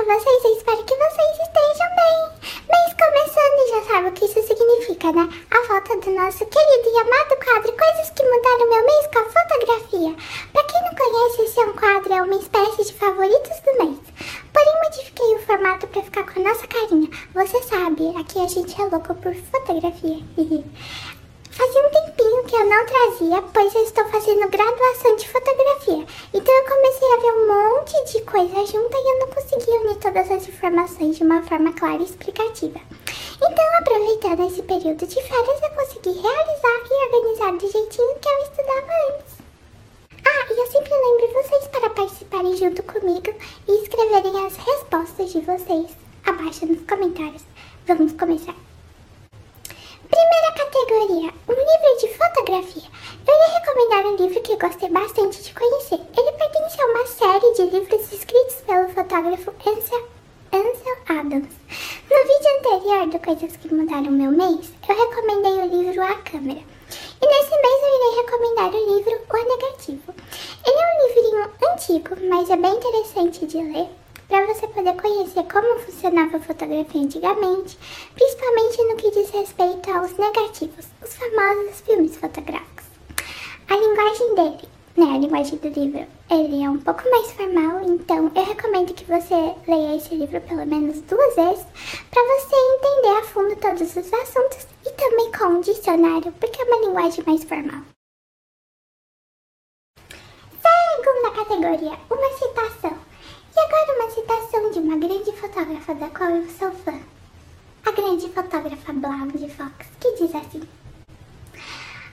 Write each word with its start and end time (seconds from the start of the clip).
vocês? 0.00 0.44
Eu 0.44 0.56
espero 0.56 0.84
que 0.84 0.96
vocês 0.96 1.38
estejam 1.42 1.88
bem. 1.96 2.32
Mês 2.70 2.94
começando 2.96 3.68
já 3.68 3.92
sabe 3.92 4.08
o 4.08 4.12
que 4.12 4.24
isso 4.24 4.42
significa, 4.42 5.12
né? 5.12 5.28
A 5.50 5.66
volta 5.68 5.96
do 5.98 6.10
nosso 6.12 6.46
querido 6.46 6.88
e 6.88 6.98
amado 6.98 7.36
quadro 7.44 7.72
Coisas 7.76 8.10
que 8.10 8.24
Mudaram 8.24 8.70
Meu 8.70 8.86
Mês 8.86 9.06
com 9.12 9.18
a 9.18 9.24
Fotografia. 9.24 10.16
Pra 10.52 10.64
quem 10.64 10.82
não 10.82 10.94
conhece, 10.94 11.42
esse 11.42 11.60
é 11.60 11.64
um 11.64 11.72
quadro, 11.74 12.12
é 12.12 12.22
uma 12.22 12.36
espécie 12.36 12.84
de 12.84 12.94
favoritos 12.94 13.60
do 13.60 13.84
mês. 13.84 13.98
Porém, 14.52 14.74
modifiquei 14.84 15.34
o 15.34 15.38
formato 15.40 15.86
pra 15.88 16.02
ficar 16.02 16.24
com 16.24 16.40
a 16.40 16.48
nossa 16.48 16.66
carinha. 16.66 17.10
Você 17.34 17.62
sabe, 17.62 18.16
aqui 18.18 18.40
a 18.40 18.48
gente 18.48 18.80
é 18.80 18.84
louco 18.86 19.14
por 19.14 19.34
fotografia. 19.34 20.24
Fazia 21.52 21.86
um 21.86 21.90
tempinho 21.90 22.44
que 22.44 22.56
eu 22.56 22.64
não 22.64 22.86
trazia, 22.86 23.42
pois 23.52 23.74
eu 23.74 23.84
estou 23.84 24.08
fazendo 24.08 24.48
graduação 24.48 25.16
de 25.16 25.28
fotografia. 25.28 26.01
Então 26.34 26.54
eu 26.54 26.64
comecei 26.64 27.12
a 27.12 27.16
ver 27.16 27.32
um 27.32 27.46
monte 27.46 28.12
de 28.12 28.22
coisa 28.22 28.66
junta 28.66 28.96
e 28.96 29.08
eu 29.08 29.18
não 29.20 29.26
conseguia 29.28 29.80
unir 29.82 29.96
todas 29.96 30.30
as 30.30 30.48
informações 30.48 31.16
de 31.18 31.24
uma 31.24 31.42
forma 31.42 31.72
clara 31.74 32.00
e 32.00 32.04
explicativa. 32.04 32.80
Então, 33.36 33.64
aproveitando 33.78 34.46
esse 34.46 34.62
período 34.62 35.06
de 35.06 35.22
férias, 35.22 35.62
eu 35.62 35.70
consegui 35.70 36.20
realizar 36.20 36.80
e 36.90 37.06
organizar 37.06 37.52
do 37.52 37.70
jeitinho 37.70 38.18
que 38.18 38.28
eu 38.28 38.38
estudava 38.44 38.92
antes. 39.10 39.34
Ah, 40.24 40.52
e 40.52 40.58
eu 40.58 40.66
sempre 40.68 40.90
lembro 40.90 41.42
vocês 41.42 41.66
para 41.66 41.90
participarem 41.90 42.56
junto 42.56 42.82
comigo 42.84 43.34
e 43.68 43.82
escreverem 43.82 44.46
as 44.46 44.56
respostas 44.56 45.32
de 45.32 45.40
vocês 45.40 45.90
abaixo 46.24 46.64
nos 46.64 46.82
comentários. 46.88 47.42
Vamos 47.86 48.12
começar. 48.12 48.54
Primeira 50.08 50.51
categoria, 50.72 51.30
um 51.48 51.52
livro 51.52 51.98
de 52.00 52.08
fotografia. 52.16 52.88
Eu 53.28 53.34
ia 53.34 53.58
recomendar 53.58 54.06
um 54.06 54.16
livro 54.16 54.40
que 54.40 54.56
gostei 54.56 54.88
bastante 54.88 55.42
de 55.42 55.52
conhecer. 55.52 56.00
Ele 56.16 56.32
pertence 56.32 56.80
a 56.80 56.86
uma 56.86 57.06
série 57.06 57.52
de 57.52 57.76
livros 57.76 58.12
escritos 58.12 58.54
pelo 58.66 58.88
fotógrafo 58.88 59.52
Ansel, 59.66 60.08
Ansel 60.50 60.96
Adams. 61.08 61.54
No 62.10 62.16
vídeo 62.16 62.58
anterior 62.58 63.06
do 63.06 63.18
Coisas 63.18 63.56
que 63.58 63.74
Mudaram 63.74 64.10
Meu 64.12 64.30
Mês, 64.30 64.72
eu 64.88 64.96
recomendei 64.96 65.52
o 65.52 65.82
livro 65.82 66.02
A 66.02 66.14
Câmera. 66.14 66.62
E 67.20 67.26
nesse 67.26 67.50
mês 67.50 67.82
eu 67.82 67.96
irei 67.96 68.24
recomendar 68.24 68.74
o 68.74 68.96
livro 68.96 69.20
O 69.30 69.56
Negativo. 69.56 70.14
Ele 70.66 70.78
é 70.78 70.86
um 70.88 71.06
livrinho 71.06 71.50
antigo, 71.70 72.28
mas 72.30 72.48
é 72.48 72.56
bem 72.56 72.74
interessante 72.74 73.46
de 73.46 73.58
ler 73.58 74.01
para 74.32 74.46
você 74.46 74.66
poder 74.66 74.94
conhecer 74.94 75.42
como 75.42 75.78
funcionava 75.80 76.38
a 76.38 76.40
fotografia 76.40 77.02
antigamente, 77.02 77.78
principalmente 78.14 78.82
no 78.84 78.96
que 78.96 79.10
diz 79.10 79.28
respeito 79.28 79.90
aos 79.90 80.16
negativos, 80.16 80.86
os 81.02 81.14
famosos 81.14 81.82
filmes 81.82 82.16
fotográficos. 82.16 82.86
A 83.68 83.76
linguagem 83.76 84.34
dele, 84.34 84.68
né, 84.96 85.04
a 85.04 85.18
linguagem 85.18 85.58
do 85.58 85.68
livro, 85.68 86.06
ele 86.30 86.64
é 86.64 86.70
um 86.70 86.78
pouco 86.78 87.02
mais 87.10 87.30
formal, 87.32 87.82
então 87.82 88.32
eu 88.34 88.42
recomendo 88.42 88.94
que 88.94 89.04
você 89.04 89.54
leia 89.68 89.96
esse 89.98 90.14
livro 90.14 90.40
pelo 90.40 90.64
menos 90.64 91.02
duas 91.02 91.36
vezes 91.36 91.66
para 92.10 92.22
você 92.22 92.56
entender 92.56 93.18
a 93.18 93.24
fundo 93.24 93.56
todos 93.56 93.82
os 93.82 94.12
assuntos 94.14 94.66
e 94.86 94.90
também 94.92 95.30
com 95.32 95.44
um 95.44 95.60
dicionário, 95.60 96.32
porque 96.40 96.62
é 96.62 96.64
uma 96.64 96.86
linguagem 96.86 97.22
mais 97.26 97.44
formal. 97.44 97.82
Segunda 100.62 101.30
categoria, 101.36 101.98
uma 102.08 102.30
citação. 102.38 102.91
Citação 104.32 104.70
de 104.70 104.78
uma 104.78 104.96
grande 104.96 105.30
fotógrafa 105.32 105.94
da 105.94 106.08
qual 106.08 106.30
eu 106.30 106.48
sou 106.48 106.70
fã. 106.70 106.98
A 107.84 107.90
grande 107.90 108.30
fotógrafa 108.30 108.92
Blonde 108.94 109.50
Fox, 109.50 109.86
que 110.00 110.12
diz 110.12 110.34
assim. 110.34 110.62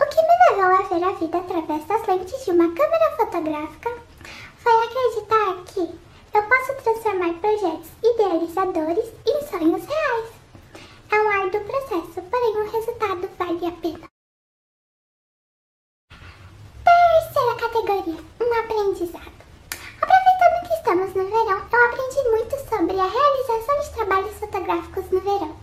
O 0.00 0.06
que 0.06 0.20
me 0.20 0.50
levou 0.50 0.74
a 0.74 0.82
ver 0.82 1.04
a 1.04 1.12
vida 1.12 1.38
através 1.38 1.84
das 1.84 2.06
lentes 2.08 2.44
de 2.44 2.50
uma 2.50 2.74
câmera 2.74 3.16
fotográfica 3.16 3.90
foi 4.56 4.72
acreditar 4.72 5.62
que 5.72 5.80
eu 6.36 6.42
posso 6.42 6.82
transformar 6.82 7.34
projetos 7.34 7.90
idealizadores 8.02 9.12
em 9.26 9.46
sonhos 9.46 9.86
reais. 9.86 10.30
É 11.12 11.20
um 11.20 11.28
árduo 11.28 11.60
processo, 11.60 12.22
porém 12.22 12.56
o 12.56 12.70
resultado 12.72 13.30
vale 13.38 13.66
a 13.66 13.72
pena. 13.72 14.10
Terceira 16.84 17.54
categoria, 17.60 18.24
um 18.40 18.58
aprendizado. 18.58 19.40
Aproveitando 20.02 20.66
que 20.66 20.74
estamos 20.74 21.14
no 21.14 21.24
verão, 21.24 21.68
eu 21.70 21.86
aprendi 21.86 22.30
muito 22.30 22.56
a 23.00 23.06
realização 23.06 23.80
de 23.80 23.90
trabalhos 23.94 24.34
fotográficos 24.38 25.10
no 25.10 25.20
verão. 25.20 25.56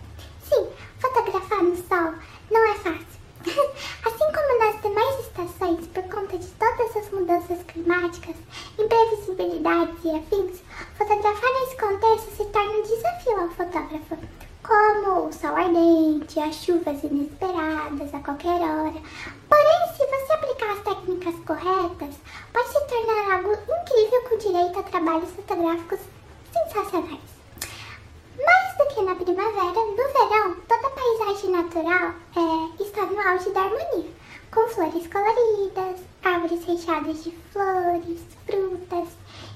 Sim, 0.44 0.68
fotografar 1.00 1.64
no 1.64 1.76
sol 1.76 2.14
não 2.50 2.72
é 2.72 2.74
fácil. 2.76 3.18
assim 4.06 4.32
como 4.34 4.60
nas 4.60 4.82
demais 4.82 5.20
estações, 5.20 5.88
por 5.88 6.04
conta 6.04 6.38
de 6.38 6.48
todas 6.48 6.98
as 6.98 7.12
mudanças 7.12 7.62
climáticas, 7.64 8.36
imprevisibilidades 8.80 10.04
e 10.04 10.16
afins, 10.16 10.62
fotografar 10.98 11.54
nesse 11.54 11.78
contexto 11.78 12.36
se 12.36 12.46
torna 12.46 12.72
um 12.72 12.82
desafio 12.82 13.40
ao 13.40 13.50
fotógrafo 13.50 14.18
como 14.64 15.28
o 15.28 15.34
sol 15.34 15.56
ardente, 15.56 16.40
as 16.40 16.56
chuvas 16.56 17.02
inesperadas 17.04 18.14
a 18.14 18.20
qualquer 18.20 18.60
hora. 18.60 19.02
Porém, 19.48 19.88
se 19.96 20.06
você 20.06 20.34
aplicar 20.34 20.72
as 20.72 20.80
técnicas 20.80 21.36
corretas, 21.46 22.16
pode 22.52 22.68
se 22.68 22.88
tornar 22.88 23.36
algo 23.38 23.54
incrível 23.54 24.22
com 24.28 24.38
direito 24.38 24.80
a 24.80 24.84
trabalhos 24.84 25.30
fotográficos 25.30 26.00
sensacionais. 26.68 27.20
Mais 28.46 28.78
do 28.78 28.94
que 28.94 29.02
na 29.02 29.16
primavera, 29.16 29.74
no 29.74 29.96
verão, 29.96 30.56
toda 30.68 30.88
a 30.88 30.92
paisagem 30.92 31.50
natural 31.52 32.14
é, 32.36 32.84
está 32.84 33.06
no 33.06 33.20
auge 33.20 33.50
da 33.52 33.62
harmonia, 33.62 34.12
com 34.52 34.68
flores 34.68 35.08
coloridas, 35.08 36.02
árvores 36.24 36.66
recheadas 36.66 37.24
de 37.24 37.32
flores, 37.52 38.22
frutas 38.46 39.08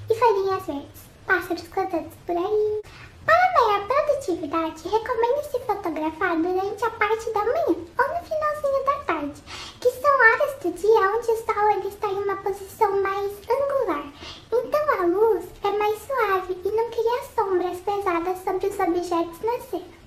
e 0.10 0.16
folhinhas 0.16 0.66
verdes, 0.66 1.02
pássaros 1.26 1.68
cantando 1.68 2.10
por 2.26 2.38
aí. 2.38 2.82
Para 3.26 3.54
maior 3.54 3.88
produtividade, 3.88 4.88
recomenda 4.88 5.44
se 5.44 5.60
fotografar 5.60 6.36
durante 6.38 6.84
a 6.84 6.90
parte 6.90 7.32
da 7.32 7.46
manhã 7.46 7.66
ou 7.68 8.08
no 8.08 8.26
finalzinho 8.26 8.86
da 8.86 9.00
tarde, 9.06 9.44
que 9.80 9.92
são 9.92 10.12
horas 10.12 10.56
do 10.64 10.72
dia 10.72 11.16
onde 11.16 11.32
o 11.32 11.46
sol 11.46 11.72
ele 11.72 11.88
está 11.88 12.08
em 12.08 12.24
uma 12.24 12.38
posição 12.38 13.02
mais 13.02 13.32
angular. 13.48 14.12
Então 14.52 15.00
a 15.00 15.06
luz 15.06 15.46
é 15.64 15.72
mais 15.78 16.02
suave 16.02 16.60
e 16.66 16.72
não 16.72 16.90
cria 16.90 17.24
sombras 17.36 17.80
pesadas 17.82 18.44
sobre 18.44 18.68
os 18.68 18.80
objetos 18.80 19.42
na 19.42 19.60
cena. 19.60 20.02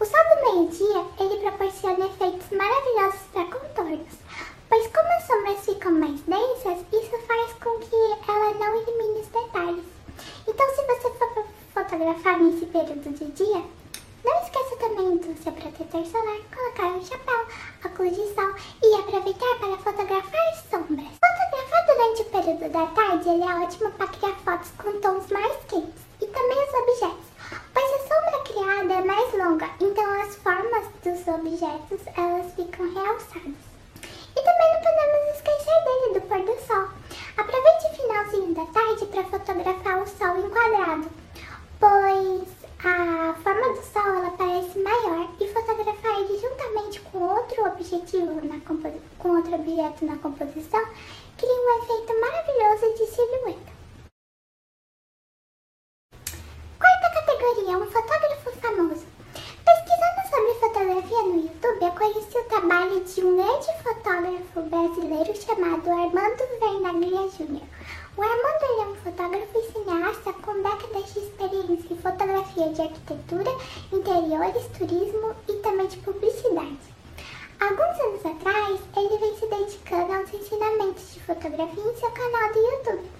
O 0.00 0.04
sol 0.04 0.20
do 0.30 0.54
meio-dia 0.54 1.04
ele 1.18 1.40
proporciona 1.40 2.06
efeitos 2.06 2.50
maravilhosos 2.50 3.20
para 3.32 3.44
contornos, 3.44 4.18
pois 4.68 4.86
como 4.86 5.08
as 5.08 5.26
sombras 5.26 5.64
ficam 5.64 5.92
mais 5.92 6.20
densas, 6.22 6.84
isso 6.92 7.18
faz 7.26 7.52
com 7.54 7.78
que 7.80 7.96
ela 8.28 8.54
não 8.54 8.80
elimine 8.80 9.20
os 9.20 9.28
detalhes. 9.28 9.84
Então 10.46 10.68
se 10.70 10.86
você 10.86 11.10
for 11.18 11.44
fotografar 11.74 12.38
nesse 12.40 12.61
período 12.72 13.12
de 13.12 13.26
dia, 13.32 13.62
não 14.24 14.42
esqueça 14.42 14.76
também 14.76 15.18
do 15.18 15.42
seu 15.42 15.52
protetor 15.52 16.06
solar, 16.06 16.38
colocar 16.54 16.86
um 16.86 17.04
chapéu, 17.04 17.46
óculos 17.84 18.16
de 18.16 18.34
sol 18.34 18.54
e 18.82 18.94
aproveitar 18.94 19.58
para 19.60 19.76
fotografar 19.76 20.54
sombras. 20.70 21.12
Fotografar 21.20 21.86
durante 21.86 22.22
o 22.22 22.24
período 22.24 22.72
da 22.72 22.86
tarde 22.86 23.28
ele 23.28 23.42
é 23.42 23.62
ótimo 23.62 23.90
para 23.92 24.06
criar 24.06 24.34
fotos 24.36 24.70
com 24.78 25.00
tons 25.00 25.30
mais 25.30 25.54
quentes 25.68 26.02
e 26.22 26.26
também 26.26 26.58
os 26.64 26.74
objetos, 26.74 27.26
pois 27.74 27.92
a 27.92 27.98
sombra 28.08 28.40
criada 28.40 28.94
é 28.94 29.04
mais 29.04 29.32
longa, 29.34 29.70
então 29.78 30.22
as 30.22 30.34
formas 30.36 30.86
dos 31.04 31.28
objetos 31.28 32.00
elas 32.16 32.54
ficam 32.54 32.90
realçadas. 32.94 33.62
E 34.34 34.40
também 34.40 34.72
não 34.72 34.80
podemos 34.80 35.36
esquecer 35.36 35.84
dele 35.84 36.14
do 36.14 36.20
pôr 36.22 36.40
do 36.40 36.66
sol. 36.66 36.88
Aproveite 37.36 37.86
o 37.86 37.96
finalzinho 37.96 38.54
da 38.54 38.64
tarde 38.72 39.06
para 39.06 39.24
fotografar 39.24 40.02
o 40.02 40.06
sol 40.06 40.38
enquadrado 40.38 41.22
pois 41.82 42.48
a 42.78 43.34
forma 43.42 43.74
do 43.74 43.82
Sol 43.82 44.06
ela 44.06 44.30
parece 44.38 44.78
maior 44.78 45.28
e 45.40 45.48
fotografar 45.48 46.20
ele 46.20 46.38
juntamente 46.38 47.00
com 47.00 47.18
outro 47.18 47.66
objetivo 47.66 48.40
na 48.46 48.60
com 49.18 49.28
outro 49.28 49.54
objeto 49.54 50.04
na 50.04 50.16
composição 50.18 50.80
cria 51.36 51.52
um 51.52 51.82
efeito 51.82 52.20
maravilhoso 52.20 52.94
de 52.94 53.06
silhueta. 53.06 53.72
Quarta 56.78 57.10
categoria, 57.14 57.78
um 57.78 57.86
fotógrafo 57.90 58.52
famoso. 58.60 59.06
Pesquisando 59.64 60.28
sobre 60.30 60.54
fotografia 60.60 61.22
no 61.22 61.40
YouTube, 61.42 61.84
eu 61.84 61.92
conheci 61.92 62.38
o 62.38 62.44
trabalho 62.44 63.00
de 63.00 63.24
um 63.24 63.36
grande 63.38 63.82
fotógrafo 63.82 64.62
brasileiro 65.12 65.42
chamado 65.42 65.90
Armando 65.90 66.42
Vernaglia 66.58 67.28
Jr. 67.28 67.62
O 68.16 68.22
Armando 68.22 68.80
é 68.80 68.86
um 68.86 68.94
fotógrafo 68.96 69.58
e 69.58 69.72
cineasta 69.72 70.32
com 70.32 70.62
décadas 70.62 71.12
de 71.12 71.18
experiência 71.18 71.92
em 71.92 71.98
fotografia 71.98 72.68
de 72.70 72.80
arquitetura, 72.80 73.50
interiores, 73.92 74.66
turismo 74.78 75.36
e 75.48 75.52
também 75.60 75.86
de 75.86 75.98
publicidade. 75.98 76.78
Alguns 77.60 78.00
anos 78.00 78.26
atrás, 78.26 78.80
ele 78.96 79.18
vem 79.18 79.36
se 79.36 79.46
dedicando 79.46 80.12
aos 80.14 80.32
ensinamentos 80.32 81.14
de 81.14 81.20
fotografia 81.20 81.84
em 81.84 81.96
seu 81.96 82.10
canal 82.10 82.52
do 82.52 82.58
YouTube, 82.58 83.10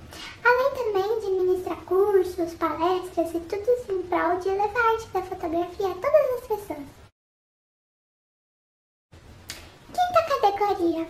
além 0.44 0.74
também 0.74 1.20
de 1.20 1.30
ministrar 1.30 1.76
cursos, 1.84 2.54
palestras 2.54 3.34
e 3.34 3.40
tudo 3.40 3.70
isso 3.70 3.92
em 3.92 4.02
prol 4.04 4.38
de 4.38 4.48
elevar 4.48 4.82
a 4.82 4.92
arte 4.92 5.08
da 5.08 5.22
fotografia 5.22 5.88
a 5.88 5.94
todas 5.94 6.40
as 6.40 6.46
pessoas. 6.46 7.02
Quinta 9.92 10.22
categoria: 10.26 11.06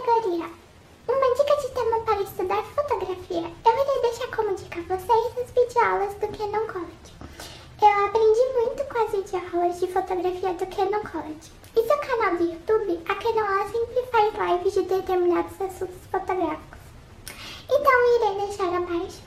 categoria. 0.00 0.46
Uma 1.08 1.34
dica 1.34 1.56
de 1.56 1.68
tema 1.74 2.00
para 2.00 2.22
estudar 2.22 2.62
fotografia. 2.62 3.52
Eu 3.64 3.72
irei 3.72 4.00
deixar 4.02 4.34
como 4.34 4.54
dica 4.54 4.80
vocês 4.82 5.38
as 5.38 5.50
videoaulas 5.50 6.14
do 6.14 6.28
Canon 6.28 6.66
College. 6.66 7.12
Eu 7.82 8.06
aprendi 8.06 8.40
muito 8.54 8.84
com 8.84 8.98
as 8.98 9.10
videoaulas 9.10 9.80
de 9.80 9.86
fotografia 9.88 10.54
do 10.54 10.66
Canon 10.66 11.02
College. 11.02 11.52
E 11.76 11.86
seu 11.86 11.98
canal 11.98 12.36
do 12.36 12.44
YouTube, 12.44 13.00
a 13.08 13.14
Canoa 13.14 13.66
sempre 13.70 14.06
faz 14.10 14.34
lives 14.34 14.74
de 14.74 14.82
determinados 14.82 15.60
assuntos 15.60 16.06
fotográficos. 16.10 16.80
Então 17.70 18.16
irei 18.16 18.46
deixar 18.46 18.74
abaixo, 18.74 19.22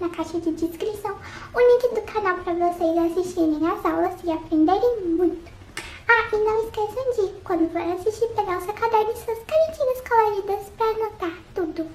na 0.00 0.08
caixa 0.08 0.40
de 0.40 0.50
descrição, 0.52 1.16
o 1.54 1.60
link 1.60 1.94
do 1.94 2.02
canal 2.12 2.38
para 2.38 2.52
vocês 2.52 2.98
assistirem 2.98 3.66
as 3.68 3.84
aulas 3.84 4.14
e 4.24 4.32
aprenderem 4.32 5.00
muito. 5.02 5.55
Ah, 6.08 6.28
e 6.32 6.36
não 6.38 6.64
esqueçam 6.64 7.10
de, 7.12 7.40
quando 7.42 7.70
for 7.70 7.80
assistir, 7.80 8.28
pegar 8.28 8.58
o 8.58 8.60
seu 8.62 8.74
caderno 8.74 9.12
e 9.12 9.16
suas 9.16 9.38
canetinhas 9.44 10.00
coloridas 10.08 10.68
para 10.76 10.86
anotar 10.86 11.32
tudo. 11.54 11.90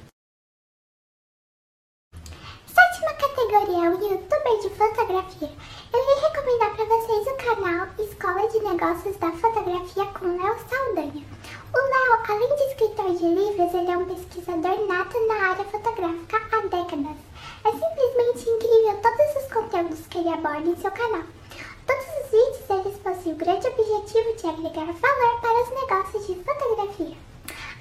Sétima 2.65 3.13
categoria, 3.13 3.91
o 3.91 4.03
youtuber 4.03 4.59
de 4.61 4.69
fotografia. 4.69 5.51
Eu 5.93 6.03
irei 6.03 6.15
recomendar 6.21 6.75
para 6.75 6.85
vocês 6.85 7.27
o 7.27 7.35
canal 7.35 7.87
Escola 7.99 8.47
de 8.49 8.59
Negócios 8.59 9.17
da 9.17 9.31
Fotografia 9.31 10.05
com 10.05 10.25
Léo 10.25 10.57
Saldanha. 10.69 11.25
O 11.73 11.77
Léo, 11.77 12.23
além 12.29 12.55
de 12.55 12.63
escritor 12.63 13.15
de 13.15 13.25
livros, 13.25 13.73
ele 13.73 13.91
é 13.91 13.97
um 13.97 14.05
pesquisador 14.05 14.87
nato 14.87 15.27
na 15.27 15.51
área 15.51 15.65
fotográfica 15.65 16.37
há 16.51 16.61
décadas. 16.61 17.17
É 17.63 17.71
simplesmente 17.71 18.49
incrível 18.49 18.99
todos 19.01 19.43
os 19.43 19.53
conteúdos 19.53 20.07
que 20.07 20.17
ele 20.17 20.29
aborda 20.29 20.69
em 20.69 20.75
seu 20.75 20.91
canal. 20.91 21.23
Todos 21.87 22.20
eles 22.69 22.97
possuem 22.99 23.33
o 23.33 23.37
grande 23.37 23.67
objetivo 23.67 24.35
de 24.35 24.47
agregar 24.47 24.93
valor 24.93 25.41
para 25.41 25.63
os 25.63 25.69
negócios 25.69 26.27
de 26.27 26.35
fotografia. 26.43 27.17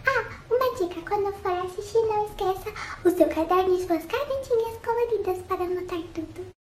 Ah, 0.06 0.24
uma 0.50 0.74
dica, 0.76 1.00
quando 1.08 1.32
for 1.34 1.52
assistir 1.52 2.00
não 2.06 2.26
esqueça 2.26 2.72
o 3.04 3.10
seu 3.10 3.28
caderno 3.28 3.74
e 3.74 3.86
suas 3.86 4.04
canetinhas 4.06 4.78
coloridas 4.84 5.42
para 5.46 5.64
anotar 5.64 6.02
tudo. 6.14 6.59